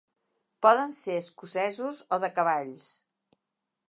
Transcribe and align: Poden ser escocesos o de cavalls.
Poden 0.65 0.91
ser 1.01 1.17
escocesos 1.23 2.01
o 2.17 2.21
de 2.23 2.31
cavalls. 2.39 2.89